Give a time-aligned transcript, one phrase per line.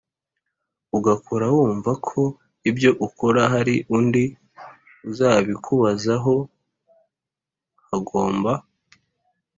[0.97, 2.21] ugakora wumva ko
[2.69, 4.23] ibyo ukora hari undi
[5.09, 6.35] uzabikubazaho
[7.87, 8.51] Hagomba